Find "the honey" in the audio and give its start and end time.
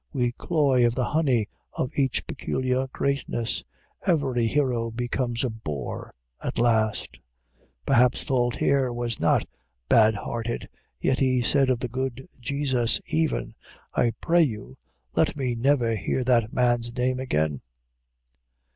0.95-1.47